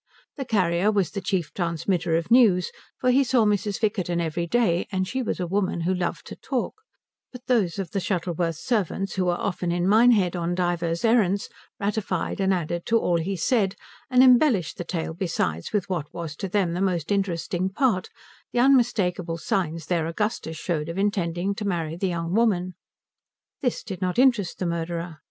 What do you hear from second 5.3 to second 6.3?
a woman who loved